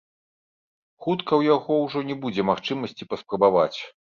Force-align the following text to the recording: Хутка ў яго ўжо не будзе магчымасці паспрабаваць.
Хутка 1.05 1.29
ў 1.35 1.41
яго 1.55 1.77
ўжо 1.85 1.99
не 2.09 2.17
будзе 2.25 2.49
магчымасці 2.51 3.09
паспрабаваць. 3.13 3.79